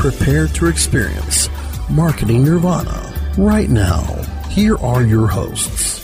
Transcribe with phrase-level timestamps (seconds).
[0.00, 1.50] prepare to experience
[1.90, 4.00] Marketing Nirvana right now.
[4.48, 6.00] Here are your hosts.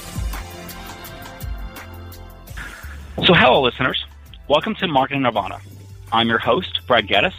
[3.25, 4.05] So, hello, listeners.
[4.49, 5.61] Welcome to Marketing Nirvana.
[6.13, 7.33] I'm your host, Brad Geddes,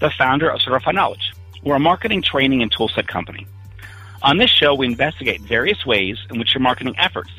[0.00, 1.34] the founder of Certified Knowledge.
[1.64, 3.46] We're a marketing training and toolset company.
[4.22, 7.30] On this show, we investigate various ways in which your marketing efforts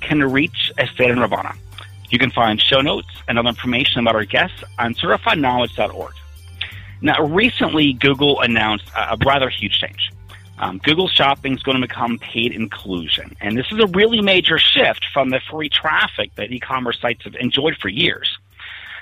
[0.00, 1.54] can reach a state of nirvana.
[2.10, 6.14] You can find show notes and other information about our guests on certifiedknowledge.org.
[7.00, 10.10] Now, recently, Google announced a rather huge change.
[10.58, 13.36] Um, Google Shopping is going to become paid inclusion.
[13.40, 17.22] And this is a really major shift from the free traffic that e commerce sites
[17.24, 18.36] have enjoyed for years.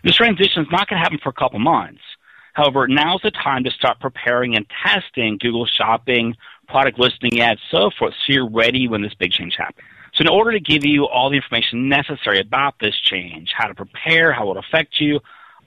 [0.05, 2.03] This transition is not going to happen for a couple months.
[2.53, 6.37] However, now's the time to start preparing and testing Google Shopping,
[6.69, 9.87] product listing ads, so forth, so you're ready when this big change happens.
[10.15, 13.75] So, in order to give you all the information necessary about this change, how to
[13.75, 15.21] prepare, how it will affect you,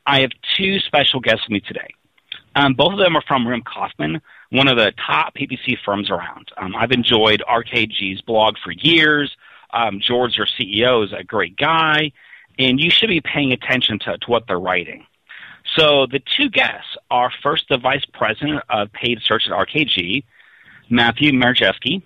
[0.08, 1.94] I have two special guests with me today.
[2.60, 6.52] Um, both of them are from Rimm Kaufman, one of the top PPC firms around.
[6.58, 9.34] Um, I've enjoyed RKG's blog for years.
[9.72, 12.12] Um, George, their CEO, is a great guy,
[12.58, 15.06] and you should be paying attention to, to what they're writing.
[15.78, 20.26] So the two guests are first the vice president of paid search at RKG,
[20.90, 22.02] Matthew Mierzejewski,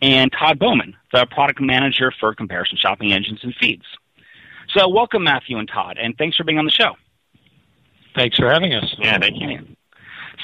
[0.00, 3.86] and Todd Bowman, the product manager for comparison shopping engines and feeds.
[4.68, 6.94] So welcome, Matthew and Todd, and thanks for being on the show.
[8.14, 8.94] Thanks for having us.
[8.98, 9.76] Yeah, thank you.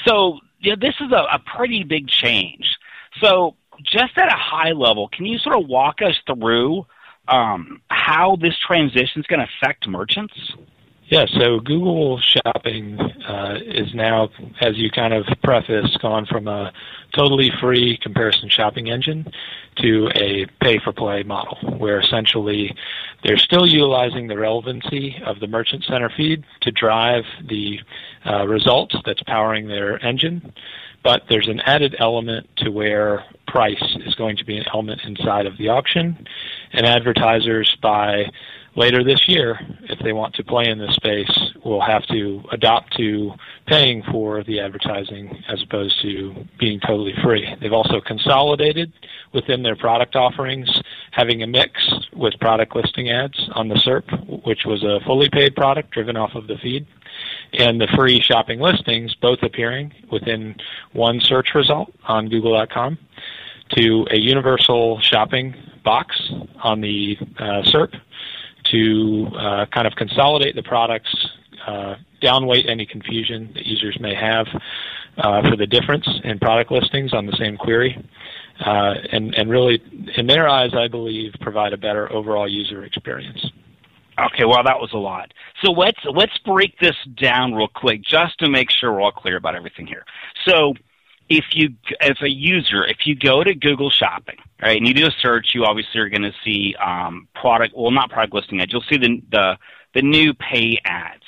[0.04, 2.76] So, yeah, this is a, a pretty big change.
[3.20, 6.86] So, just at a high level, can you sort of walk us through
[7.28, 10.34] um, how this transition is going to affect merchants?
[11.08, 14.28] Yeah, so Google Shopping uh, is now,
[14.60, 16.72] as you kind of preface, gone from a
[17.14, 19.30] totally free comparison shopping engine
[19.76, 22.74] to a pay for play model, where essentially
[23.22, 27.80] they're still utilizing the relevancy of the Merchant Center feed to drive the
[28.24, 30.52] uh, results that's powering their engine,
[31.02, 35.46] but there's an added element to where price is going to be an element inside
[35.46, 36.26] of the auction,
[36.72, 38.24] and advertisers by
[38.76, 41.30] later this year, if they want to play in this space,
[41.64, 43.32] will have to adopt to
[43.66, 47.48] paying for the advertising as opposed to being totally free.
[47.60, 48.92] They've also consolidated
[49.32, 54.64] within their product offerings, having a mix with product listing ads on the SERP, which
[54.66, 56.86] was a fully paid product driven off of the feed,
[57.54, 60.54] and the free shopping listings, both appearing within
[60.92, 62.98] one search result on Google.com,
[63.70, 66.30] to a universal shopping box
[66.62, 67.94] on the uh, SERP
[68.70, 71.14] to uh, kind of consolidate the products,
[71.66, 74.46] uh, downweight any confusion that users may have
[75.18, 77.96] uh, for the difference in product listings on the same query,
[78.60, 79.82] uh, and, and really,
[80.16, 83.44] in their eyes, I believe, provide a better overall user experience.
[84.18, 85.32] Okay, well, that was a lot.
[85.62, 89.36] So let's let's break this down real quick, just to make sure we're all clear
[89.36, 90.04] about everything here.
[90.46, 90.72] So,
[91.28, 95.06] if you, as a user, if you go to Google Shopping, right, and you do
[95.06, 98.72] a search, you obviously are going to see um, product, well, not product listing ads.
[98.72, 99.58] You'll see the the,
[99.94, 101.24] the new pay ads.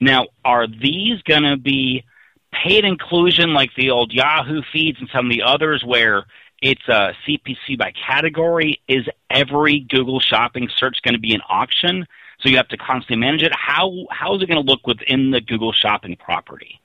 [0.00, 2.04] Now, are these going to be
[2.52, 6.26] paid inclusion like the old Yahoo feeds and some of the others where
[6.60, 8.80] it's a CPC by category?
[8.88, 12.06] Is every Google Shopping search going to be an auction?
[12.40, 13.52] So you have to constantly manage it.
[13.54, 16.80] How how is it going to look within the Google Shopping property?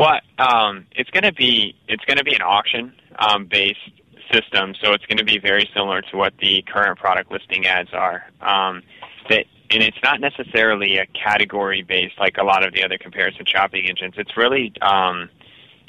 [0.00, 3.78] Well, um, it's going to be it's going to be an auction um, based
[4.32, 7.90] system, so it's going to be very similar to what the current product listing ads
[7.92, 8.24] are.
[8.40, 8.82] Um,
[9.28, 13.44] that and it's not necessarily a category based like a lot of the other comparison
[13.44, 14.14] shopping engines.
[14.16, 15.28] It's really um,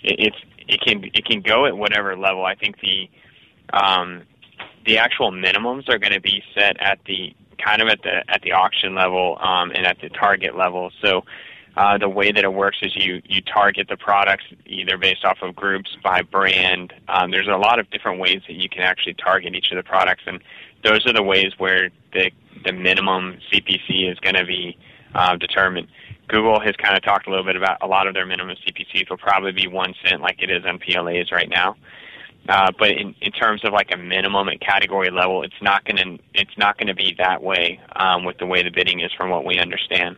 [0.04, 0.38] it, it's
[0.68, 2.44] it can it can go at whatever level.
[2.44, 3.10] I think the
[3.72, 4.24] um,
[4.86, 7.34] the actual minimums are going to be set at the
[7.66, 10.92] kind of at the at the auction level um, and at the target level.
[11.02, 11.24] So
[11.77, 15.38] uh, the way that it works is you you target the products either based off
[15.41, 16.94] of groups by brand.
[17.07, 19.83] Um, there's a lot of different ways that you can actually target each of the
[19.83, 20.41] products, and
[20.83, 22.31] those are the ways where the
[22.65, 24.77] the minimum CPC is going to be
[25.15, 25.88] uh, determined.
[26.27, 29.09] Google has kind of talked a little bit about a lot of their minimum CPCs
[29.09, 31.75] will probably be one cent, like it is on PLAs right now.
[32.50, 35.97] Uh, but in, in terms of like a minimum at category level, it's not going
[35.97, 39.12] to it's not going to be that way um, with the way the bidding is,
[39.13, 40.18] from what we understand.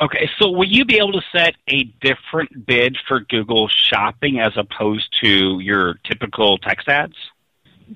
[0.00, 4.52] Okay, so will you be able to set a different bid for Google Shopping as
[4.56, 7.16] opposed to your typical text ads?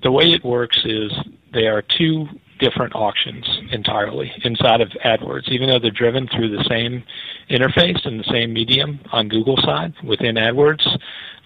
[0.02, 1.12] The way it works is
[1.54, 2.28] they are two
[2.58, 7.04] different auctions entirely inside of AdWords, even though they're driven through the same
[7.48, 10.86] interface and the same medium on Google side within AdWords.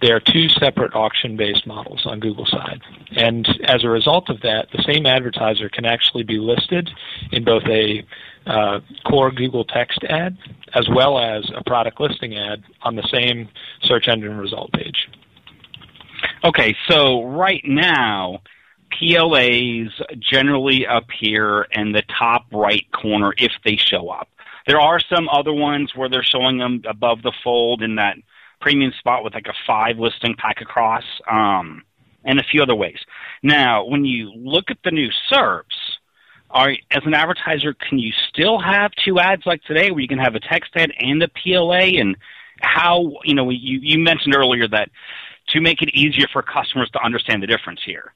[0.01, 2.81] They are two separate auction-based models on Google side.
[3.17, 6.91] And as a result of that, the same advertiser can actually be listed
[7.33, 8.07] in both a
[8.47, 10.39] uh, core Google text ad
[10.75, 13.49] as well as a product listing ad on the same
[13.83, 15.09] search engine result page.
[16.45, 18.41] Okay, so right now,
[18.93, 24.29] PLAs generally appear in the top right corner if they show up.
[24.67, 28.17] There are some other ones where they're showing them above the fold in that
[28.61, 31.83] premium spot with like a five listing pack across, um,
[32.25, 32.99] and a few other ways.
[33.43, 35.65] Now, when you look at the new SERPs,
[36.51, 40.19] are as an advertiser, can you still have two ads like today, where you can
[40.19, 42.01] have a text ad and a PLA?
[42.01, 42.17] And
[42.61, 44.91] how you know you you mentioned earlier that
[45.49, 48.13] to make it easier for customers to understand the difference here.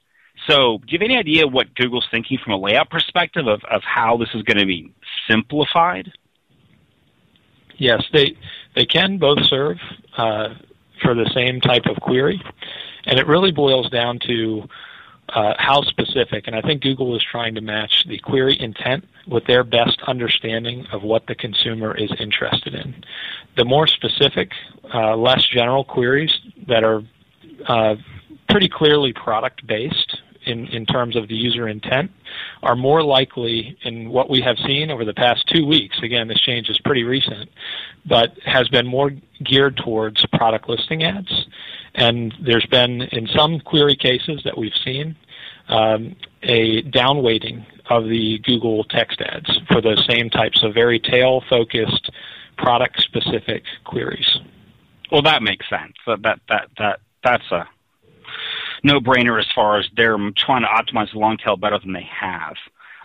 [0.49, 3.83] So, do you have any idea what Google's thinking from a layout perspective of, of
[3.85, 4.93] how this is going to be
[5.29, 6.13] simplified?
[7.77, 8.37] Yes, they
[8.75, 9.79] they can both serve
[10.17, 10.55] uh,
[11.03, 12.43] for the same type of query,
[13.05, 14.69] and it really boils down to
[15.29, 16.47] uh, how specific.
[16.47, 20.87] And I think Google is trying to match the query intent with their best understanding
[20.93, 23.05] of what the consumer is interested in.
[23.57, 24.53] The more specific,
[24.93, 26.33] uh, less general queries
[26.69, 27.03] that are
[27.67, 27.97] uh,
[28.49, 32.11] pretty clearly product based in, in terms of the user intent
[32.63, 35.99] are more likely in what we have seen over the past two weeks.
[36.03, 37.51] Again, this change is pretty recent,
[38.07, 39.11] but has been more
[39.45, 41.47] geared towards product listing ads.
[41.95, 45.17] And there's been, in some query cases that we've seen,
[45.69, 51.43] um, a downweighting of the Google text ads for those same types of very tail
[51.49, 52.11] focused,
[52.57, 54.39] product specific queries.
[55.11, 55.93] Well, that makes sense.
[56.07, 57.69] That, that, that, that, that's a
[58.83, 62.57] no-brainer as far as they're trying to optimize the long tail better than they have.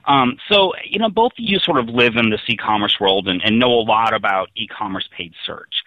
[0.06, 3.42] Um, so, you know, both of you sort of live in this e-commerce world and,
[3.44, 5.84] and know a lot about e-commerce paid search.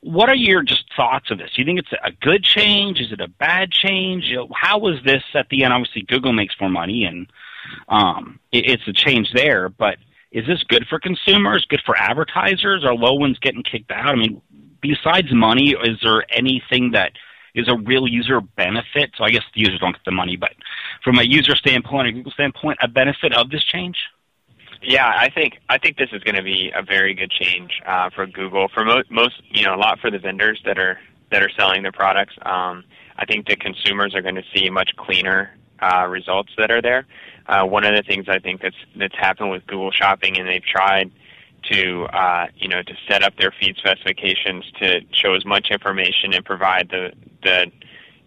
[0.00, 1.50] What are your just thoughts of this?
[1.54, 3.00] Do you think it's a good change?
[3.00, 4.34] Is it a bad change?
[4.54, 5.72] How was this at the end?
[5.72, 7.30] Obviously, Google makes more money, and
[7.88, 9.68] um, it, it's a change there.
[9.68, 9.98] But
[10.32, 11.66] is this good for consumers?
[11.68, 12.84] Good for advertisers?
[12.84, 14.08] Are low ones getting kicked out?
[14.08, 14.40] I mean,
[14.80, 17.12] besides money, is there anything that
[17.54, 19.10] is a real user benefit.
[19.16, 20.50] So I guess the users don't get the money, but
[21.02, 23.96] from a user standpoint, a Google standpoint, a benefit of this change.
[24.82, 28.08] Yeah, I think I think this is going to be a very good change uh,
[28.10, 28.68] for Google.
[28.68, 30.98] For mo- most, you know, a lot for the vendors that are
[31.30, 32.34] that are selling their products.
[32.42, 32.84] Um,
[33.18, 35.50] I think the consumers are going to see much cleaner
[35.80, 37.06] uh, results that are there.
[37.46, 40.64] Uh, one of the things I think that's that's happened with Google Shopping, and they've
[40.64, 41.10] tried
[41.72, 46.34] to uh, you know to set up their feed specifications to show as much information
[46.34, 47.12] and provide the
[47.42, 47.70] the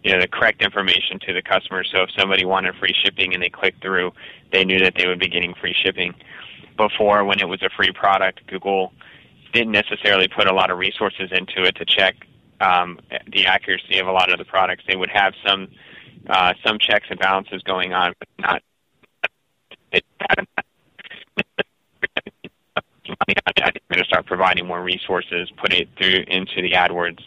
[0.02, 1.84] you know the correct information to the customer.
[1.84, 4.12] So if somebody wanted free shipping and they clicked through,
[4.52, 6.14] they knew that they would be getting free shipping.
[6.76, 8.92] Before, when it was a free product, Google
[9.52, 12.16] didn't necessarily put a lot of resources into it to check
[12.60, 12.98] um,
[13.32, 14.82] the accuracy of a lot of the products.
[14.88, 15.68] They would have some
[16.28, 18.62] uh, some checks and balances going on, but not.
[23.08, 27.20] I'm going to start providing more resources, put it through into the AdWords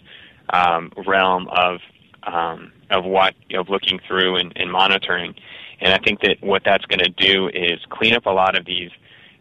[0.50, 1.80] um, realm of
[2.24, 5.36] um, of what know, looking through and, and monitoring.
[5.80, 8.66] And I think that what that's going to do is clean up a lot of
[8.66, 8.92] these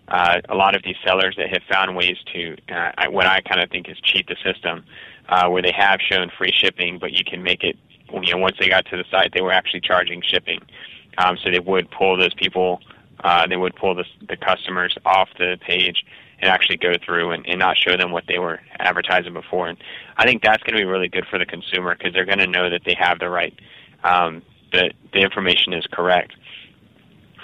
[0.08, 3.60] uh, a lot of these sellers that have found ways to uh, what I kind
[3.60, 4.84] of think is cheat the system,
[5.28, 7.76] uh, where they have shown free shipping, but you can make it.
[8.12, 10.60] You know, once they got to the site, they were actually charging shipping,
[11.18, 12.80] um, so they would pull those people.
[13.24, 16.04] Uh, they would pull the, the customers off the page
[16.40, 19.68] and actually go through and, and not show them what they were advertising before.
[19.68, 19.78] And
[20.16, 22.46] I think that's going to be really good for the consumer because they're going to
[22.46, 23.54] know that they have the right,
[24.04, 26.34] um, that the information is correct.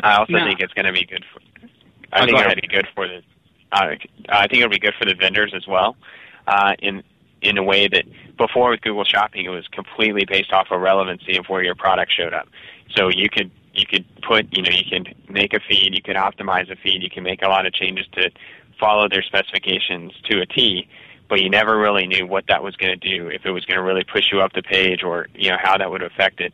[0.02, 1.40] I also think it's going to be good for.
[2.12, 3.22] I think it'll be good for the.
[3.70, 3.94] Uh,
[4.28, 5.96] I think it'll be good for the vendors as well,
[6.46, 7.02] uh, in
[7.40, 8.04] in a way that
[8.36, 12.12] before with Google Shopping it was completely based off of relevancy of where your product
[12.16, 12.48] showed up.
[12.94, 16.16] So you could you could put you know you can make a feed, you can
[16.16, 18.30] optimize a feed, you can make a lot of changes to
[18.82, 20.88] follow their specifications to a T,
[21.28, 23.76] but you never really knew what that was going to do, if it was going
[23.76, 26.52] to really push you up the page, or you know how that would affect it.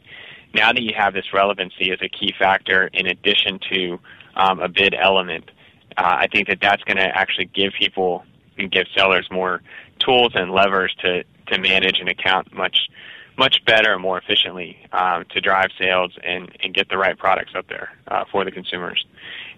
[0.52, 3.99] Now that you have this relevancy as a key factor in addition to
[4.37, 5.50] um, a bid element,
[5.97, 8.25] uh, I think that that's going to actually give people
[8.58, 9.62] and give sellers more
[9.99, 12.90] tools and levers to to manage an account much
[13.38, 17.52] much better and more efficiently um, to drive sales and, and get the right products
[17.57, 19.07] up there uh, for the consumers.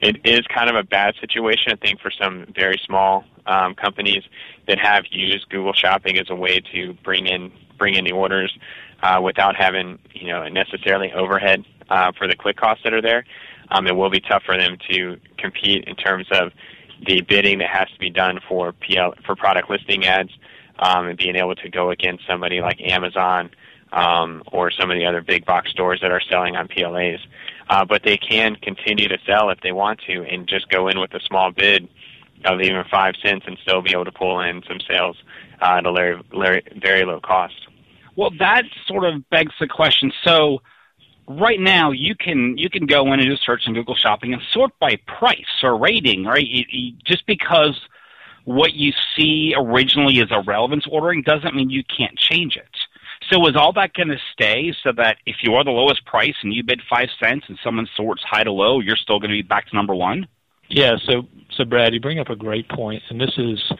[0.02, 4.22] It is kind of a bad situation, I think, for some very small um, companies
[4.68, 8.54] that have used Google Shopping as a way to bring in bring in the orders
[9.02, 13.24] uh, without having you know necessarily overhead uh, for the click costs that are there.
[13.70, 16.52] Um, it will be tough for them to compete in terms of
[17.06, 20.30] the bidding that has to be done for PL for product listing ads
[20.78, 23.50] um, and being able to go against somebody like Amazon
[23.92, 27.20] um, or some of the other big box stores that are selling on PLAs.
[27.68, 30.98] Uh, but they can continue to sell if they want to and just go in
[30.98, 31.88] with a small bid
[32.44, 35.16] of even five cents and still be able to pull in some sales
[35.60, 35.92] uh, at a
[36.32, 37.54] very, very, low cost.
[38.16, 40.12] Well, that sort of begs the question.
[40.24, 40.62] So,
[41.28, 44.42] right now you can you can go in and do search in Google Shopping and
[44.50, 46.46] sort by price or rating, right?
[46.46, 47.80] You, you, just because
[48.44, 52.76] what you see originally is a relevance ordering doesn't mean you can't change it.
[53.30, 56.34] So is all that going to stay so that if you are the lowest price
[56.42, 59.36] and you bid five cents and someone sorts high to low, you're still going to
[59.36, 60.26] be back to number one?
[60.68, 60.96] Yeah.
[61.04, 63.72] So so Brad, you bring up a great point, and this is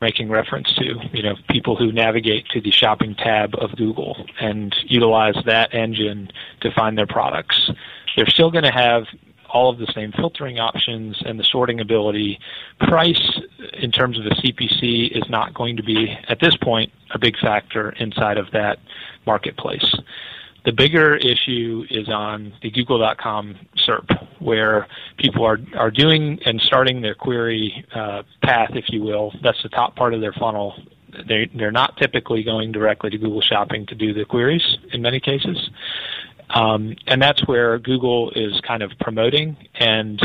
[0.00, 4.74] making reference to you know people who navigate to the shopping tab of Google and
[4.86, 7.70] utilize that engine to find their products.
[8.16, 9.04] They're still going to have
[9.48, 12.38] all of the same filtering options and the sorting ability.
[12.80, 13.40] Price,
[13.78, 17.38] in terms of the CPC, is not going to be, at this point, a big
[17.38, 18.78] factor inside of that
[19.26, 19.94] marketplace.
[20.64, 27.00] The bigger issue is on the Google.com SERP, where people are, are doing and starting
[27.00, 29.32] their query uh, path, if you will.
[29.42, 30.74] That's the top part of their funnel.
[31.26, 35.20] They, they're not typically going directly to Google Shopping to do the queries in many
[35.20, 35.70] cases.
[36.50, 40.20] Um, and that's where Google is kind of promoting and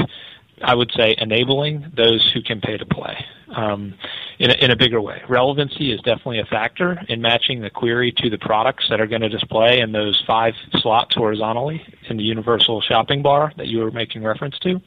[0.62, 3.94] I would say enabling those who can pay to play um,
[4.40, 5.22] in, a, in a bigger way.
[5.28, 9.22] Relevancy is definitely a factor in matching the query to the products that are going
[9.22, 13.92] to display in those five slots horizontally in the universal shopping bar that you were
[13.92, 14.82] making reference to.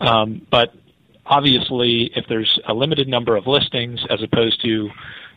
[0.00, 0.74] Um, but
[1.24, 4.90] obviously, if there's a limited number of listings as opposed to,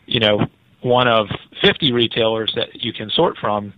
[0.06, 0.46] you know,
[0.82, 1.28] one of
[1.60, 3.72] 50 retailers that you can sort from,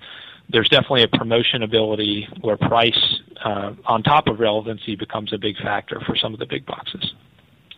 [0.48, 5.56] there's definitely a promotion ability where price uh, on top of relevancy becomes a big
[5.58, 7.14] factor for some of the big boxes.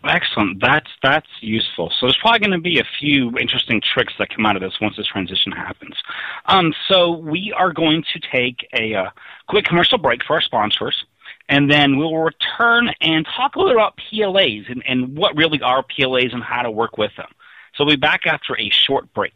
[0.06, 0.60] Excellent.
[0.60, 1.90] That's that's useful.
[1.98, 4.74] So there's probably going to be a few interesting tricks that come out of this
[4.80, 5.94] once this transition happens.
[6.46, 9.10] Um, so we are going to take a uh,
[9.48, 11.06] quick commercial break for our sponsors,
[11.48, 15.82] and then we'll return and talk a little about PLAs and, and what really are
[15.82, 17.28] PLAs and how to work with them.
[17.74, 19.32] So we'll be back after a short break.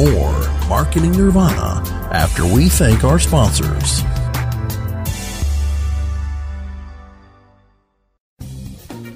[0.00, 4.02] More Marketing Nirvana after we thank our sponsors.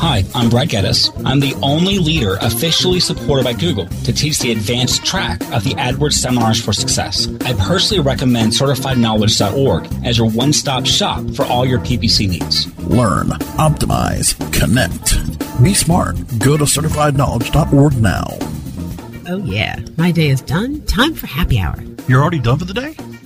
[0.00, 1.10] Hi, I'm Brad Geddes.
[1.26, 5.74] I'm the only leader officially supported by Google to teach the advanced track of the
[5.74, 7.28] AdWords Seminars for Success.
[7.44, 12.66] I personally recommend CertifiedKnowledge.org as your one-stop shop for all your PPC needs.
[12.78, 13.26] Learn,
[13.58, 15.62] optimize, connect.
[15.62, 16.16] Be smart.
[16.38, 18.26] Go to CertifiedKnowledge.org now.
[19.28, 19.80] Oh, yeah.
[19.98, 20.80] My day is done.
[20.86, 21.76] Time for happy hour.
[22.08, 22.96] You're already done for the day?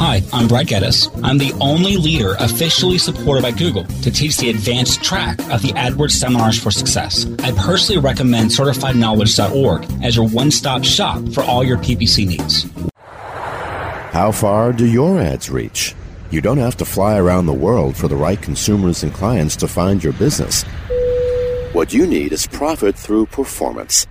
[0.00, 1.10] Hi, I'm Brad Geddes.
[1.22, 5.74] I'm the only leader officially supported by Google to teach the advanced track of the
[5.74, 7.26] AdWords Seminars for Success.
[7.40, 12.66] I personally recommend CertifiedKnowledge.org as your one-stop shop for all your PPC needs.
[14.14, 15.94] How far do your ads reach?
[16.30, 19.68] You don't have to fly around the world for the right consumers and clients to
[19.68, 20.62] find your business.
[21.74, 24.06] What you need is profit through performance.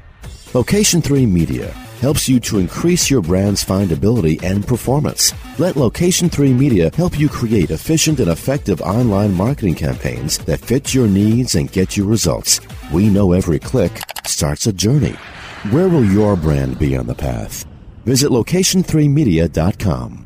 [0.53, 5.33] Location 3 Media helps you to increase your brand's findability and performance.
[5.59, 10.93] Let Location 3 Media help you create efficient and effective online marketing campaigns that fit
[10.93, 12.61] your needs and get you results.
[12.91, 15.15] We know every click starts a journey.
[15.71, 17.65] Where will your brand be on the path?
[18.05, 20.25] Visit location3media.com.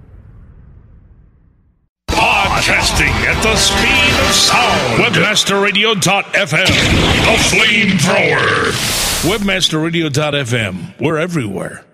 [2.09, 5.03] Podcasting at the speed of sound.
[5.03, 6.67] Webmasterradio.fm,
[7.25, 9.02] the flamethrower.
[9.23, 11.85] Webmasterradio.fm, we're everywhere.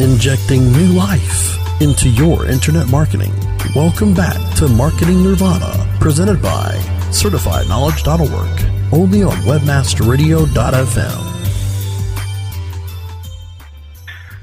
[0.00, 3.32] Injecting new life into your internet marketing.
[3.76, 6.72] Welcome back to Marketing Nirvana, presented by
[7.10, 11.22] CertifiedKnowledge.org, only on WebmasterRadio.fm.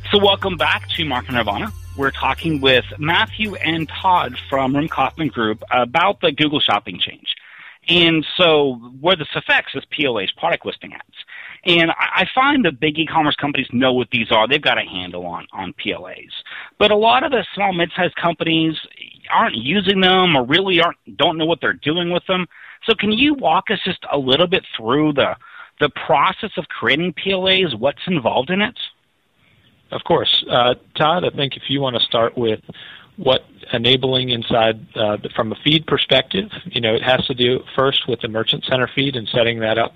[0.10, 1.74] So, welcome back to Marketing Nirvana.
[1.98, 7.33] We're talking with Matthew and Todd from Rimm Kaufman Group about the Google Shopping change.
[7.90, 11.04] And so, where this affects is PLA's product listing ads.
[11.66, 14.48] And I find the big e-commerce companies know what these are.
[14.48, 16.32] They've got a handle on, on PLAs.
[16.78, 18.75] But a lot of the small, mid-sized companies
[19.30, 22.48] aren't using them or really aren't, don't know what they're doing with them.
[22.86, 25.36] So can you walk us just a little bit through the,
[25.80, 28.78] the process of creating PLAs, what's involved in it?
[29.92, 30.44] Of course.
[30.50, 32.60] Uh, Todd, I think if you want to start with
[33.17, 33.41] what
[33.72, 38.22] enabling inside uh, from a feed perspective, you know, it has to do first with
[38.22, 39.93] the merchant center feed and setting that up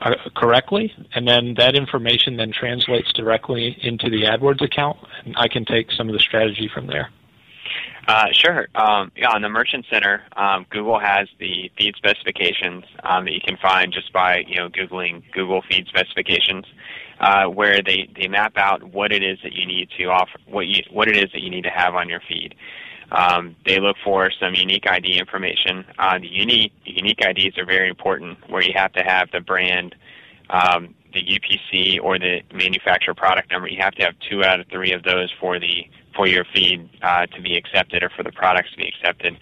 [0.00, 5.48] uh, correctly, and then that information then translates directly into the AdWords account, and I
[5.48, 7.10] can take some of the strategy from there.
[8.06, 8.68] Uh, sure.
[8.74, 13.40] Um, yeah, on the Merchant Center, um, Google has the feed specifications um, that you
[13.44, 16.64] can find just by you know googling Google feed specifications,
[17.20, 20.66] uh, where they, they map out what it is that you need to offer, what
[20.66, 22.54] you what it is that you need to have on your feed.
[23.10, 25.84] Um, they look for some unique ID information.
[25.98, 29.94] Uh, the unique unique IDs are very important, where you have to have the brand,
[30.50, 33.68] um, the UPC, or the manufacturer product number.
[33.68, 36.88] You have to have two out of three of those for the for your feed
[37.02, 39.38] uh, to be accepted, or for the products to be accepted.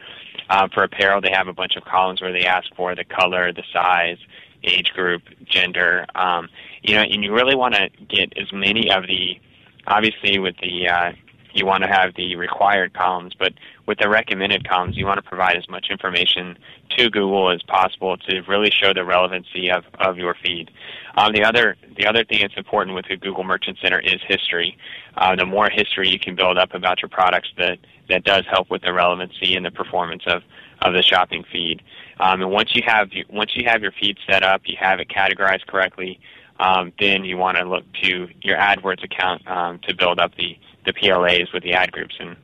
[0.48, 3.52] Uh, for apparel, they have a bunch of columns where they ask for the color,
[3.52, 4.18] the size,
[4.64, 6.06] age group, gender.
[6.14, 6.48] Um,
[6.82, 9.38] you know, and you really want to get as many of the
[9.86, 11.12] obviously with the uh,
[11.56, 13.54] you want to have the required columns, but
[13.86, 16.58] with the recommended columns, you want to provide as much information
[16.98, 20.70] to Google as possible to really show the relevancy of, of your feed.
[21.16, 24.76] Um, the other the other thing that's important with the Google Merchant Center is history.
[25.16, 28.70] Uh, the more history you can build up about your products, that that does help
[28.70, 30.42] with the relevancy and the performance of,
[30.82, 31.82] of the shopping feed.
[32.18, 35.08] Um, and once you have once you have your feed set up, you have it
[35.08, 36.18] categorized correctly.
[36.58, 40.56] Um, then you want to look to your AdWords account um, to build up the
[40.84, 42.14] the PLAs with the ad groups.
[42.18, 42.36] And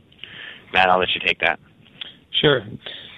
[0.72, 1.58] Matt, I'll let you take that.
[2.40, 2.62] Sure.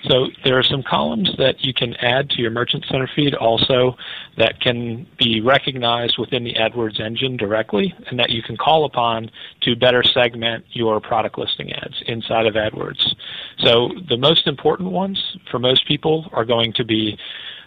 [0.09, 3.97] So there are some columns that you can add to your Merchant Center feed also
[4.37, 9.31] that can be recognized within the AdWords engine directly and that you can call upon
[9.63, 13.15] to better segment your product listing ads inside of AdWords.
[13.59, 17.19] So the most important ones for most people are going to be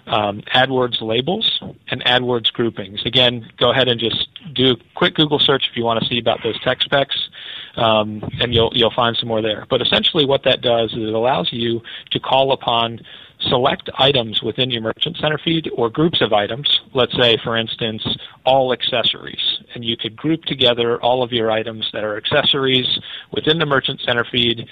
[0.08, 3.06] um, AdWords labels and AdWords groupings.
[3.06, 6.20] Again, go ahead and just do a quick Google search if you want to see
[6.20, 7.30] about those tech specs,
[7.78, 9.66] um, and you'll you'll find some more there.
[9.70, 13.00] But essentially, what that does is it allows you to call upon
[13.40, 16.82] select items within your Merchant Center feed or groups of items.
[16.94, 18.04] Let's say, for instance,
[18.46, 23.00] all accessories, and you could group together all of your items that are accessories
[23.32, 24.68] within the Merchant Center feed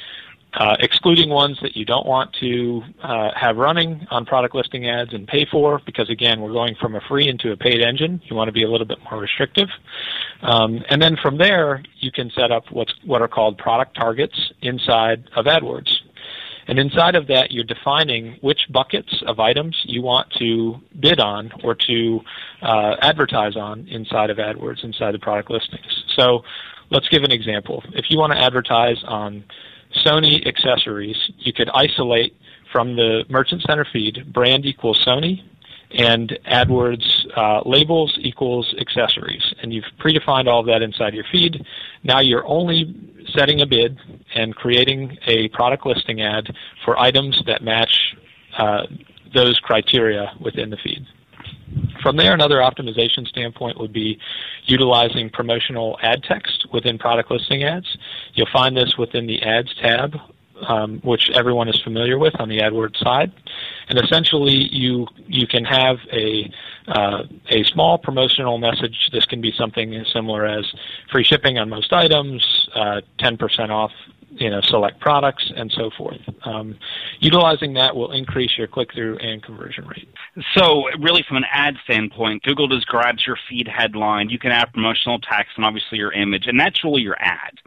[0.55, 5.13] uh, excluding ones that you don't want to uh, have running on product listing ads
[5.13, 8.21] and pay for, because again, we're going from a free into a paid engine.
[8.25, 9.67] You want to be a little bit more restrictive.
[10.41, 14.53] Um, and then from there, you can set up what's what are called product targets
[14.61, 15.91] inside of AdWords.
[16.67, 21.51] And inside of that, you're defining which buckets of items you want to bid on
[21.63, 22.21] or to
[22.61, 26.05] uh, advertise on inside of AdWords, inside the product listings.
[26.15, 26.43] So
[26.89, 27.83] let's give an example.
[27.93, 29.43] If you want to advertise on
[30.03, 32.35] Sony accessories, you could isolate
[32.71, 35.41] from the Merchant Center feed brand equals Sony
[35.91, 37.05] and AdWords
[37.37, 39.53] uh, labels equals accessories.
[39.61, 41.65] And you've predefined all of that inside your feed.
[42.03, 43.97] Now you're only setting a bid
[44.33, 48.15] and creating a product listing ad for items that match
[48.57, 48.83] uh,
[49.33, 51.05] those criteria within the feed.
[52.05, 54.19] From there, another optimization standpoint would be
[54.65, 57.97] utilizing promotional ad text within product listing ads.
[58.35, 60.15] You'll find this within the Ads tab,
[60.67, 63.31] um, which everyone is familiar with on the AdWords side.
[63.89, 66.51] And essentially, you you can have a
[66.87, 69.09] uh, a small promotional message.
[69.11, 70.71] This can be something as similar as
[71.11, 73.91] free shipping on most items, uh, 10% off
[74.31, 76.19] you know select products and so forth.
[76.43, 76.77] Um,
[77.19, 80.09] utilizing that will increase your click through and conversion rate.
[80.55, 84.29] So, really, from an ad standpoint, Google just grabs your feed headline.
[84.29, 87.59] You can add promotional text and obviously your image, and that's really your ad.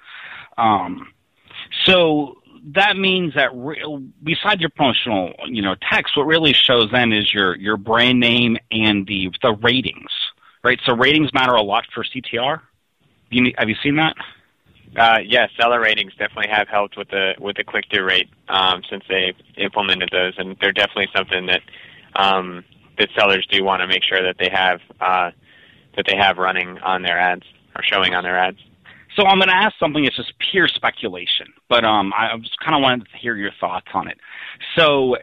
[0.56, 1.12] Um,
[1.84, 2.38] so
[2.74, 7.32] that means that re- besides your promotional, you know, text, what really shows then is
[7.32, 10.10] your your brand name and the the ratings,
[10.62, 10.78] right?
[10.84, 12.60] So ratings matter a lot for CTR.
[13.30, 14.16] You, have you seen that?
[14.96, 18.82] Uh, yes, seller ratings definitely have helped with the with the click through rate um,
[18.88, 21.62] since they implemented those, and they're definitely something that
[22.16, 22.64] um,
[22.98, 25.30] that sellers do want to make sure that they have uh,
[25.96, 27.44] that they have running on their ads
[27.76, 28.58] or showing on their ads.
[29.16, 32.76] So I'm going to ask something that's just pure speculation, but um, I just kind
[32.76, 34.18] of wanted to hear your thoughts on it.
[34.76, 35.16] So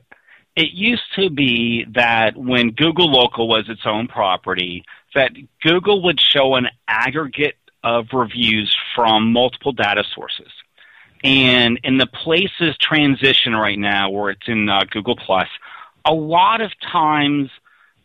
[0.56, 6.20] it used to be that when Google Local was its own property, that Google would
[6.20, 10.52] show an aggregate of reviews from multiple data sources.
[11.24, 15.48] And in the places transition right now, where it's in uh, Google Plus,
[16.06, 17.50] a lot of times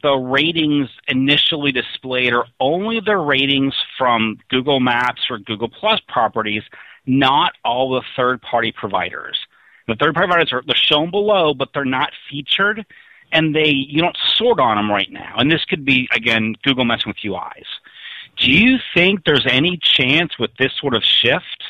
[0.03, 6.63] the ratings initially displayed are only the ratings from Google Maps or Google Plus properties,
[7.07, 9.39] not all the third party providers.
[9.87, 12.87] The third party providers are they're shown below, but they're not featured,
[13.33, 15.35] and they you don't sort on them right now.
[15.37, 17.67] And this could be again Google messing with UIs.
[18.41, 21.63] Do you think there's any chance with this sort of shift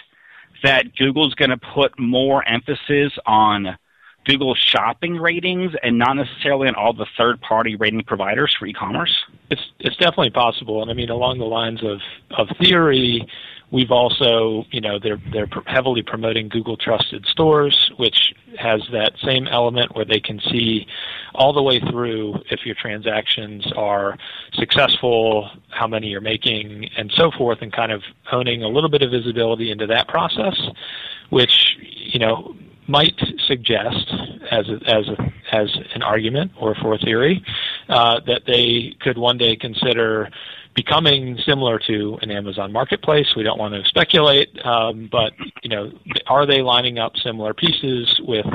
[0.62, 3.76] that Google's going to put more emphasis on
[4.24, 9.12] Google shopping ratings and not necessarily on all the third party rating providers for e-commerce?
[9.50, 13.26] It's it's definitely possible, and I mean along the lines of of theory,
[13.70, 19.46] we've also you know they're they're heavily promoting Google Trusted Stores, which has that same
[19.46, 20.87] element where they can see
[21.35, 24.16] all the way through if your transactions are
[24.54, 28.02] successful, how many you're making, and so forth, and kind of
[28.33, 30.59] owning a little bit of visibility into that process,
[31.30, 32.54] which you know
[32.90, 34.12] might suggest,
[34.50, 37.42] as a, as a, as an argument or for a theory,
[37.88, 40.28] uh, that they could one day consider
[40.82, 43.36] becoming similar to an Amazon marketplace.
[43.36, 45.92] We don't want to speculate, um, but you know,
[46.26, 48.46] are they lining up similar pieces with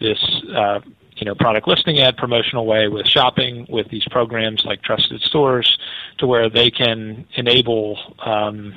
[0.00, 0.18] this?
[0.52, 0.80] Uh,
[1.16, 5.76] you know, product listing ad promotional way with shopping with these programs like trusted stores
[6.18, 8.72] to where they can enable um,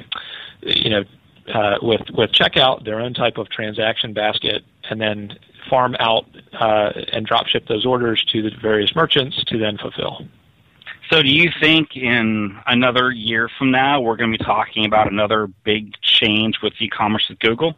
[0.63, 1.03] you know
[1.53, 5.37] uh, with with checkout their own type of transaction basket and then
[5.69, 10.25] farm out uh, and drop ship those orders to the various merchants to then fulfill.
[11.12, 15.12] So, do you think in another year from now we're going to be talking about
[15.12, 17.76] another big change with e-commerce with Google?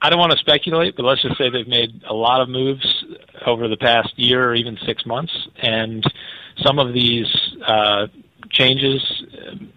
[0.00, 3.04] I don't want to speculate, but let's just say they've made a lot of moves
[3.46, 6.02] over the past year or even six months, and
[6.56, 7.32] some of these
[7.64, 8.08] uh,
[8.50, 9.00] changes,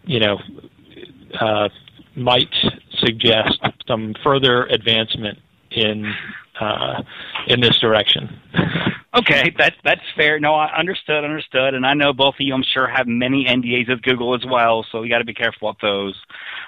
[0.06, 0.40] you know,
[1.40, 1.70] uh,
[2.16, 2.56] might
[2.98, 5.38] suggest some further advancement
[5.70, 6.12] in
[6.60, 7.04] uh,
[7.46, 8.40] in this direction.
[9.18, 10.40] okay, that's that's fair.
[10.40, 13.90] No, I understood, understood, and I know both of you, I'm sure, have many NDAs
[13.90, 16.16] with Google as well, so you got to be careful with those.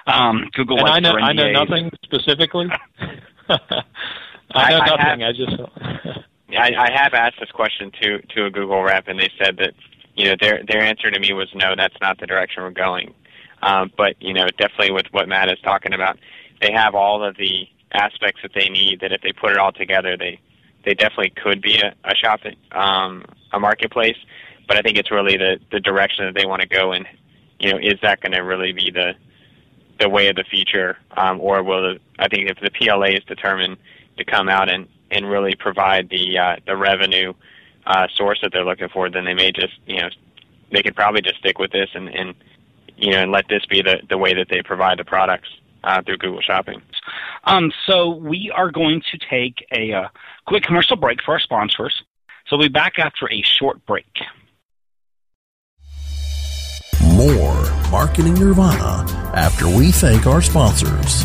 [0.06, 2.66] Um, Google, and I know I know nothing specifically.
[3.48, 5.00] I know I, nothing.
[5.00, 6.24] I, have, I just.
[6.56, 9.74] I, I have asked this question to to a Google rep, and they said that
[10.14, 13.14] you know their their answer to me was no, that's not the direction we're going.
[13.62, 16.18] Um, but you know, definitely with what Matt is talking about,
[16.60, 19.00] they have all of the aspects that they need.
[19.00, 20.40] That if they put it all together, they
[20.88, 23.22] they definitely could be a, a shopping um,
[23.52, 24.16] a marketplace.
[24.66, 27.04] But I think it's really the the direction that they want to go in.
[27.60, 29.12] You know, is that going to really be the
[30.00, 33.24] the way of the future, um, or will the, I think if the PLA is
[33.24, 33.76] determined
[34.16, 37.34] to come out and and really provide the uh, the revenue
[37.86, 40.08] uh, source that they're looking for, then they may just you know
[40.72, 42.34] they could probably just stick with this and, and
[42.96, 45.50] you know and let this be the the way that they provide the products
[45.84, 46.82] uh, through Google Shopping.
[47.44, 50.08] Um, so we are going to take a uh,
[50.46, 52.02] quick commercial break for our sponsors.
[52.46, 54.06] So we'll be back after a short break.
[57.14, 61.24] More Marketing Nirvana after we thank our sponsors.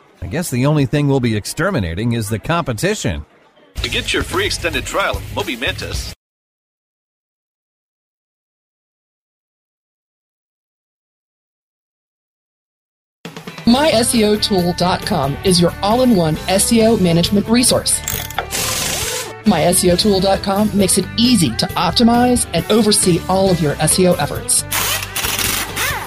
[0.21, 3.25] I guess the only thing we'll be exterminating is the competition.
[3.75, 6.13] To get your free extended trial of Moby Mantis,
[13.65, 17.99] MySEOtool.com is your all in one SEO management resource.
[19.45, 24.63] MySEOtool.com makes it easy to optimize and oversee all of your SEO efforts.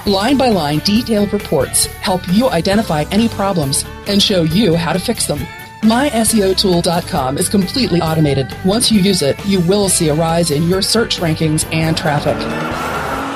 [0.07, 4.99] Line by line, detailed reports help you identify any problems and show you how to
[4.99, 5.39] fix them.
[5.81, 8.55] MySEOtool.com is completely automated.
[8.65, 12.37] Once you use it, you will see a rise in your search rankings and traffic.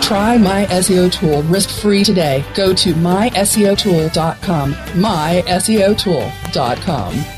[0.02, 2.44] Try My SEO Tool risk-free today.
[2.54, 4.74] Go to myseotool.com.
[4.74, 7.38] myseotool.com.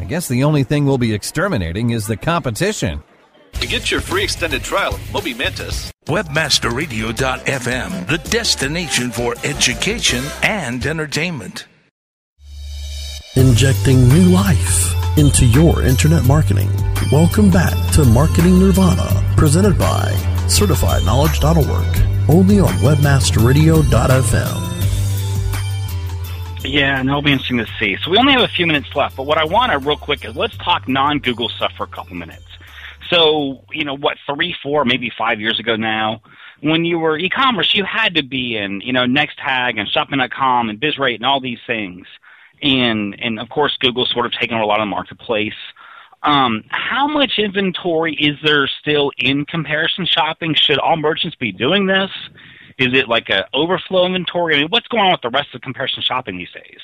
[0.00, 3.02] I guess the only thing we'll be exterminating is the competition.
[3.54, 10.86] To get your free extended trial of Moby Mantis, Webmasterradio.fm, the destination for education and
[10.86, 11.66] entertainment.
[13.34, 16.70] Injecting new life into your internet marketing.
[17.10, 20.12] Welcome back to Marketing Nirvana, presented by
[20.46, 24.77] CertifiedKnowledge.org, only on WebmasterRadio.fm.
[26.64, 27.96] Yeah, and that'll be interesting to see.
[28.02, 30.24] So we only have a few minutes left, but what I want to real quick
[30.24, 32.44] is let's talk non-Google stuff for a couple minutes.
[33.10, 36.20] So, you know, what, three, four, maybe five years ago now,
[36.60, 40.80] when you were e-commerce, you had to be in, you know, Nextag and Shopping.com and
[40.80, 42.06] BizRate and all these things.
[42.60, 45.54] And, and of course, Google's sort of taken over a lot of the marketplace.
[46.22, 50.54] Um, how much inventory is there still in comparison shopping?
[50.54, 52.10] Should all merchants be doing this?
[52.78, 54.54] Is it like a overflow inventory?
[54.54, 56.80] I mean, what's going on with the rest of comparison shopping these days?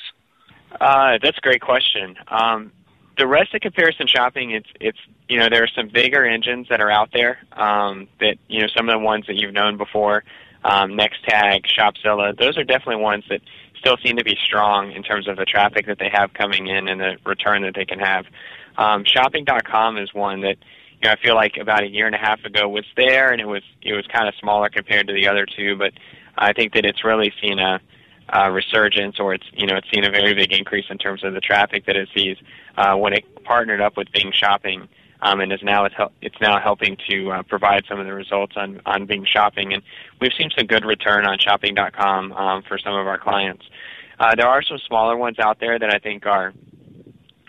[0.79, 2.15] Uh, that's a great question.
[2.27, 2.71] Um,
[3.17, 4.97] the rest of comparison shopping, it's it's
[5.29, 8.67] you know there are some bigger engines that are out there um, that you know
[8.75, 10.23] some of the ones that you've known before,
[10.63, 12.37] um, Nextag, Shopzilla.
[12.37, 13.41] Those are definitely ones that
[13.79, 16.87] still seem to be strong in terms of the traffic that they have coming in
[16.87, 18.25] and the return that they can have.
[18.77, 20.57] Um, shopping.com is one that
[21.01, 23.41] you know, I feel like about a year and a half ago was there, and
[23.41, 25.75] it was it was kind of smaller compared to the other two.
[25.75, 25.93] But
[26.37, 27.79] I think that it's really seen a,
[28.29, 31.33] a resurgence, or it's you know it's seen a very big increase in terms of
[31.33, 32.37] the traffic that it sees
[32.77, 34.87] uh, when it partnered up with Bing Shopping,
[35.21, 38.13] um, and is now it's, hel- it's now helping to uh, provide some of the
[38.13, 39.83] results on on Bing Shopping, and
[40.21, 43.65] we've seen some good return on Shopping.com um, for some of our clients.
[44.19, 46.53] Uh, there are some smaller ones out there that I think are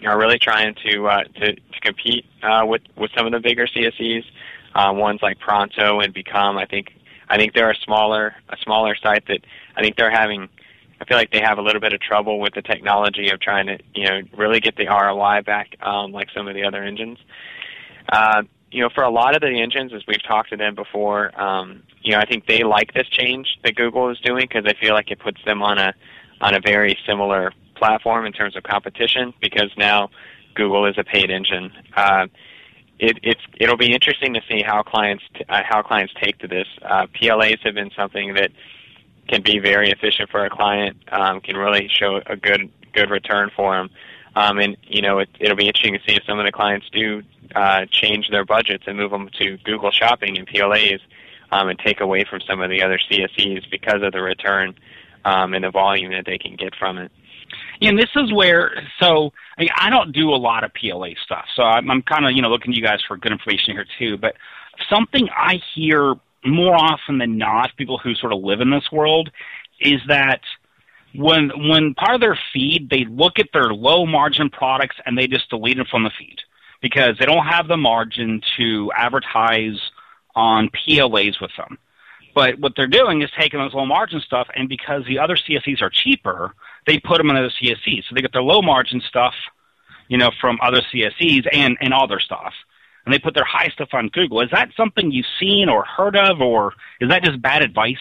[0.04, 3.66] are really trying to uh, to, to compete uh, with with some of the bigger
[3.66, 4.24] CSEs.
[4.74, 6.92] Uh, ones like Pronto and Become, I think
[7.28, 9.40] I think they're a smaller a smaller site that
[9.76, 10.48] I think they're having.
[11.00, 13.66] I feel like they have a little bit of trouble with the technology of trying
[13.66, 17.18] to you know really get the ROI back, um, like some of the other engines.
[18.10, 21.38] Uh, you know, for a lot of the engines, as we've talked to them before,
[21.40, 24.74] um, you know, I think they like this change that Google is doing because they
[24.80, 25.94] feel like it puts them on a
[26.40, 30.10] on a very similar platform in terms of competition because now
[30.54, 31.72] Google is a paid engine.
[31.94, 32.26] Uh,
[32.98, 36.48] it, it's it'll be interesting to see how clients t- uh, how clients take to
[36.48, 36.66] this.
[36.82, 38.50] Uh, PLAs have been something that
[39.28, 43.50] can be very efficient for a client, um, can really show a good good return
[43.54, 43.90] for them.
[44.34, 46.88] Um, and you know it, it'll be interesting to see if some of the clients
[46.90, 47.22] do
[47.54, 51.00] uh, change their budgets and move them to Google Shopping and PLAs
[51.52, 54.74] um, and take away from some of the other CSEs because of the return
[55.24, 57.12] um, and the volume that they can get from it.
[57.82, 61.62] And this is where, so I, I don't do a lot of PLA stuff, so
[61.62, 64.16] I'm, I'm kind of you know looking to you guys for good information here too.
[64.16, 64.36] But
[64.88, 69.30] something I hear more often than not, people who sort of live in this world,
[69.80, 70.40] is that
[71.14, 75.26] when when part of their feed, they look at their low margin products and they
[75.26, 76.38] just delete them from the feed
[76.82, 79.78] because they don't have the margin to advertise
[80.34, 81.78] on PLAs with them.
[82.34, 85.80] But what they're doing is taking those low margin stuff, and because the other CSEs
[85.80, 86.54] are cheaper,
[86.86, 88.04] they put them in other CSEs.
[88.08, 89.34] So they get their low margin stuff,
[90.08, 92.52] you know, from other CSEs and, and all their stuff.
[93.04, 94.40] And they put their high stuff on Google.
[94.40, 97.96] Is that something you've seen or heard of, or is that just bad advice?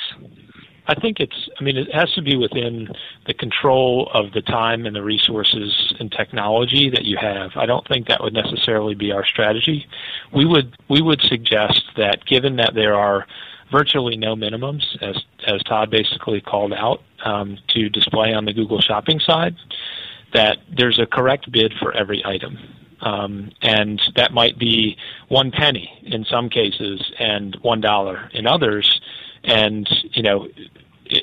[0.88, 1.50] I think it's.
[1.60, 2.90] I mean, it has to be within
[3.26, 7.52] the control of the time and the resources and technology that you have.
[7.56, 9.88] I don't think that would necessarily be our strategy.
[10.34, 13.26] We would we would suggest that given that there are
[13.72, 18.82] virtually no minimums, as as Todd basically called out, um, to display on the Google
[18.82, 19.56] Shopping side,
[20.34, 22.58] that there's a correct bid for every item.
[23.02, 24.98] Um, and that might be
[25.28, 29.02] one penny in some cases and one dollar in others.
[29.44, 30.48] And you know,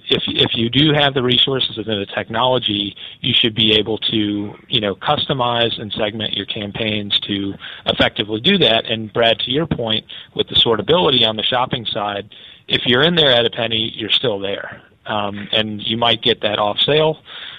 [0.08, 4.54] if if you do have the resources and the technology, you should be able to
[4.68, 7.54] you know customize and segment your campaigns to
[7.86, 8.86] effectively do that.
[8.86, 12.34] And Brad, to your point, with the sortability on the shopping side,
[12.68, 16.40] if you're in there at a penny, you're still there, um, and you might get
[16.42, 17.18] that off sale.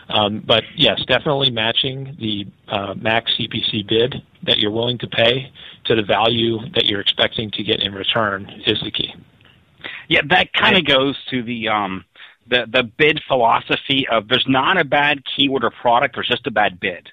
[0.10, 5.52] Um, but yes, definitely matching the uh, max CPC bid that you're willing to pay
[5.86, 9.14] to the value that you're expecting to get in return is the key.
[10.08, 12.06] Yeah, that kind of goes to the um,
[12.48, 16.52] the the bid philosophy of there's not a bad keyword or product, there's just a
[16.52, 17.10] bad bid,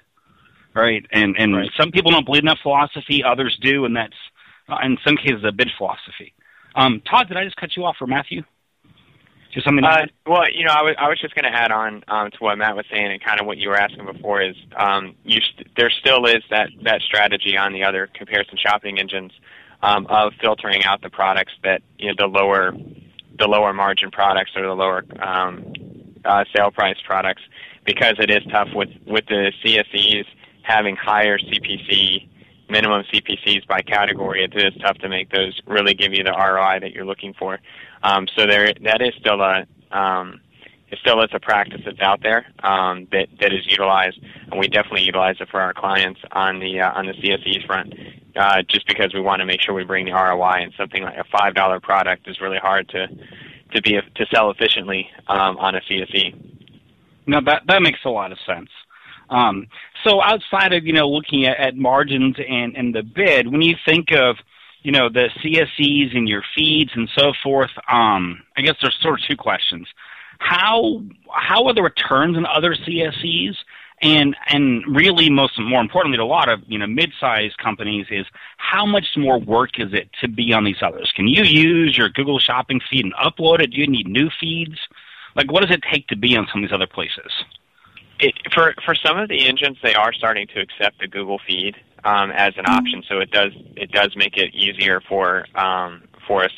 [0.73, 1.05] right?
[1.11, 1.69] And and right.
[1.79, 4.15] some people don't believe in that philosophy, others do, and that's
[4.69, 6.33] uh, in some cases a bid philosophy.
[6.75, 8.43] Um, Todd, did I just cut you off, or Matthew?
[9.53, 9.83] Just something.
[9.83, 12.37] Uh, well, you know, I was I was just going to add on um, to
[12.39, 15.41] what Matt was saying, and kind of what you were asking before is um, you
[15.41, 19.31] st- there still is that that strategy on the other comparison shopping engines
[19.81, 22.73] um, of filtering out the products that you know the lower
[23.41, 25.73] the lower margin products or the lower um,
[26.23, 27.41] uh, sale price products
[27.85, 30.25] because it is tough with with the CSEs
[30.61, 32.29] having higher CPC
[32.69, 34.43] minimum CPCs by category.
[34.43, 37.59] It is tough to make those really give you the ROI that you're looking for.
[38.03, 40.39] Um, so there, that is still a um,
[40.89, 44.19] it still is a practice that's out there um, that that is utilized,
[44.51, 47.93] and we definitely utilize it for our clients on the uh, on the CSE front.
[48.35, 51.17] Uh, just because we want to make sure we bring the ROI, and something like
[51.17, 53.07] a five dollar product is really hard to
[53.73, 56.51] to be to sell efficiently um, on a CSE.
[57.27, 58.69] No, that that makes a lot of sense.
[59.29, 59.67] Um,
[60.03, 63.75] so outside of you know looking at, at margins and and the bid, when you
[63.85, 64.37] think of
[64.83, 69.19] you know the CSEs and your feeds and so forth, um, I guess there's sort
[69.19, 69.87] of two questions.
[70.39, 73.55] How how are the returns in other CSEs?
[74.01, 78.25] And and really, most more importantly, to a lot of you know mid-sized companies is
[78.57, 81.11] how much more work is it to be on these others?
[81.15, 83.71] Can you use your Google Shopping feed and upload it?
[83.71, 84.79] Do you need new feeds?
[85.35, 87.31] Like, what does it take to be on some of these other places?
[88.19, 91.75] It, for for some of the engines, they are starting to accept the Google feed
[92.03, 96.43] um, as an option, so it does it does make it easier for um, for
[96.43, 96.49] a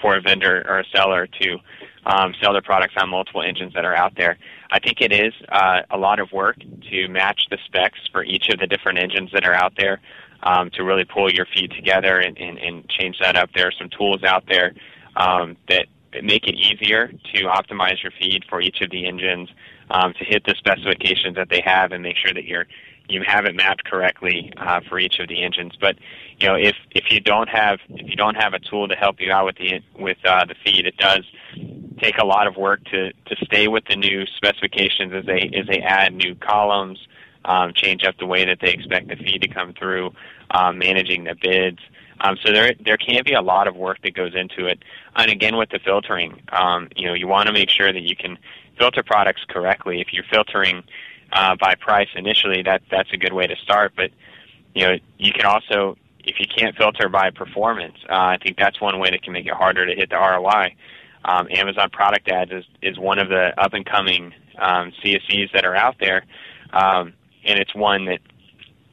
[0.00, 1.58] for a vendor or a seller to
[2.06, 4.38] um, sell their products on multiple engines that are out there.
[4.72, 6.56] I think it is uh, a lot of work
[6.90, 10.00] to match the specs for each of the different engines that are out there.
[10.44, 13.50] Um, to really pull your feed together and, and, and change that up.
[13.54, 14.74] There are some tools out there
[15.14, 15.86] um, that
[16.20, 19.48] make it easier to optimize your feed for each of the engines
[19.90, 22.66] um, to hit the specifications that they have and make sure that you're
[23.08, 25.72] you have it mapped correctly uh, for each of the engines.
[25.80, 25.96] But
[26.38, 29.20] you know, if if you don't have if you don't have a tool to help
[29.20, 31.24] you out with the with uh, the feed, it does
[32.02, 35.66] take a lot of work to to stay with the new specifications as they as
[35.66, 36.98] they add new columns,
[37.44, 40.12] um, change up the way that they expect the feed to come through,
[40.50, 41.78] um, managing the bids.
[42.20, 44.80] Um, so there there can be a lot of work that goes into it.
[45.16, 48.16] And again, with the filtering, um, you know, you want to make sure that you
[48.16, 48.38] can
[48.78, 50.00] filter products correctly.
[50.00, 50.82] If you're filtering
[51.32, 53.92] uh, by price initially, that that's a good way to start.
[53.96, 54.10] But
[54.74, 58.80] you know, you can also if you can't filter by performance, uh, I think that's
[58.80, 60.74] one way that can make it harder to hit the ROI.
[61.24, 65.64] Um, Amazon Product Ads is is one of the up and coming um, CSEs that
[65.64, 66.24] are out there,
[66.72, 67.12] um,
[67.44, 68.20] and it's one that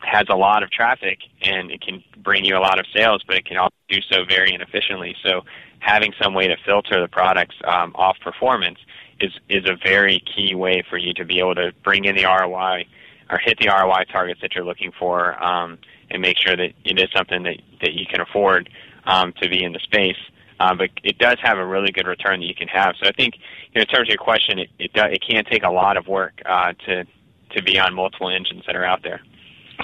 [0.02, 3.36] has a lot of traffic and it can bring you a lot of sales, but
[3.36, 5.16] it can also do so very inefficiently.
[5.24, 5.42] So
[5.80, 8.80] having some way to filter the products um, off performance
[9.20, 12.26] is is a very key way for you to be able to bring in the
[12.26, 12.86] ROI
[13.30, 15.78] or hit the ROI targets that you're looking for, um,
[16.10, 18.70] and make sure that it is something that that you can afford
[19.06, 20.18] um, to be in the space.
[20.60, 22.96] Uh, but it does have a really good return that you can have.
[23.02, 25.46] So I think, you know, in terms of your question, it it, does, it can
[25.46, 27.06] take a lot of work uh, to
[27.52, 29.22] to be on multiple engines that are out there.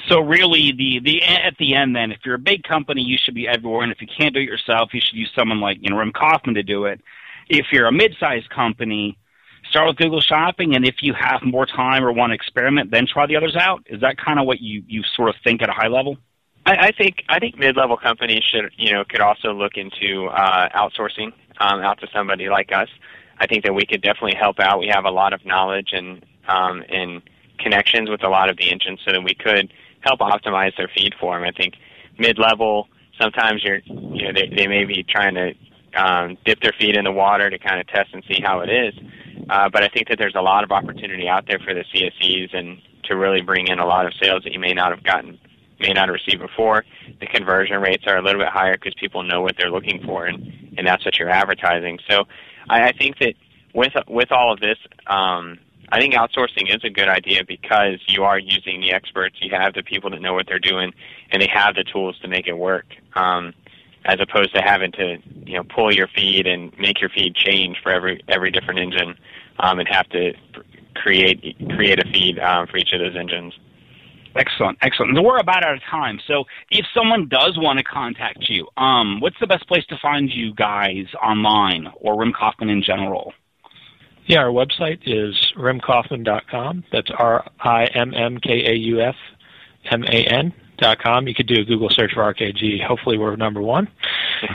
[0.09, 3.33] So really, the the at the end, then, if you're a big company, you should
[3.33, 5.89] be everywhere, and if you can't do it yourself, you should use someone like you
[5.89, 7.01] know Rimm Kaufman to do it.
[7.47, 9.17] If you're a mid-sized company,
[9.69, 13.07] start with Google Shopping, and if you have more time or want to experiment, then
[13.07, 13.83] try the others out.
[13.87, 16.17] Is that kind of what you you sort of think at a high level?
[16.65, 20.69] I, I think I think mid-level companies should you know could also look into uh,
[20.69, 22.89] outsourcing um, out to somebody like us.
[23.37, 24.79] I think that we could definitely help out.
[24.79, 27.21] We have a lot of knowledge and um, and
[27.59, 31.13] connections with a lot of the engines, so that we could help optimize their feed
[31.19, 31.43] for them.
[31.43, 31.75] I think
[32.17, 32.87] mid-level
[33.19, 35.53] sometimes you're you know they they may be trying to
[35.95, 38.69] um, dip their feet in the water to kind of test and see how it
[38.69, 38.93] is.
[39.49, 42.55] Uh, but I think that there's a lot of opportunity out there for the CSEs
[42.55, 45.39] and to really bring in a lot of sales that you may not have gotten,
[45.79, 46.83] may not have received before.
[47.19, 50.25] The conversion rates are a little bit higher because people know what they're looking for,
[50.25, 51.99] and and that's what you're advertising.
[52.09, 52.25] So
[52.69, 53.33] I, I think that
[53.73, 54.77] with with all of this,
[55.07, 55.59] um,
[55.91, 59.37] I think outsourcing is a good idea because you are using the experts.
[59.41, 60.93] You have the people that know what they're doing,
[61.31, 62.85] and they have the tools to make it work.
[63.15, 63.53] Um,
[64.05, 67.77] as opposed to having to you know pull your feed and make your feed change
[67.81, 69.17] for every every different engine
[69.59, 70.33] um, and have to
[70.95, 73.53] create create a feed um, for each of those engines.
[74.35, 75.23] Excellent, excellent.
[75.23, 76.19] we're about out of time.
[76.27, 80.29] So if someone does want to contact you, um, what's the best place to find
[80.29, 83.33] you guys online or Rimm Kaufman in general?
[84.27, 86.83] Yeah, our website is rimmkaufman.com.
[86.91, 89.15] That's R I M M K A U F
[89.91, 91.27] M A N dot com.
[91.27, 92.83] You could do a Google search for RKG.
[92.83, 93.87] Hopefully, we're number one.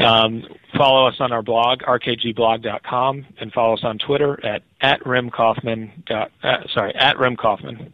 [0.00, 0.42] Um,
[0.76, 6.04] follow us on our blog, rkgblog.com, and follow us on Twitter at at rimmkaufman.
[6.04, 7.92] Dot, uh, sorry, at rimkaufman.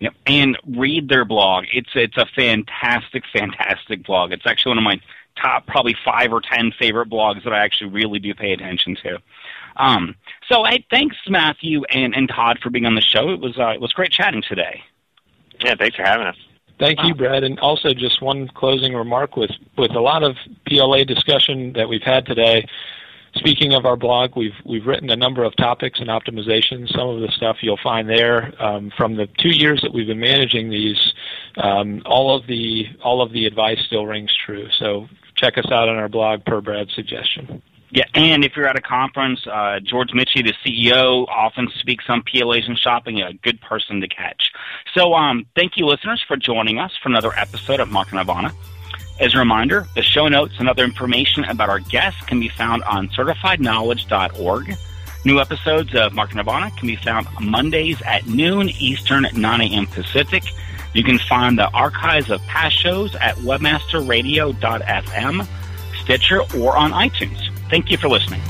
[0.00, 0.14] Yep.
[0.26, 1.64] And read their blog.
[1.72, 4.32] It's it's a fantastic, fantastic blog.
[4.32, 5.00] It's actually one of my
[5.40, 9.18] top probably five or ten favorite blogs that I actually really do pay attention to.
[9.76, 10.14] Um,
[10.48, 13.30] so hey, thanks Matthew and, and Todd for being on the show.
[13.30, 14.82] It was uh, it was great chatting today.
[15.60, 16.36] Yeah, thanks for having us.
[16.78, 17.42] Thank you, Brad.
[17.42, 20.36] And also, just one closing remark with with a lot of
[20.66, 22.66] PLA discussion that we've had today.
[23.36, 26.92] Speaking of our blog, we've we've written a number of topics and optimizations.
[26.92, 30.20] Some of the stuff you'll find there um, from the two years that we've been
[30.20, 31.12] managing these.
[31.56, 34.68] Um, all of the all of the advice still rings true.
[34.78, 37.62] So check us out on our blog per Brad's suggestion.
[37.90, 42.22] Yeah, and if you're at a conference, uh, George Michie, the CEO, often speaks on
[42.22, 43.22] PLAs and shopping.
[43.22, 44.50] A good person to catch.
[44.94, 48.52] So, um, thank you, listeners, for joining us for another episode of Market Nirvana.
[49.18, 52.82] As a reminder, the show notes and other information about our guests can be found
[52.84, 54.76] on certifiedknowledge.org.
[55.24, 59.86] New episodes of Market Nirvana can be found Mondays at noon Eastern, 9 a.m.
[59.86, 60.44] Pacific.
[60.94, 65.46] You can find the archives of past shows at webmasterradio.fm,
[66.02, 67.40] Stitcher, or on iTunes.
[67.70, 68.42] Thank you for listening.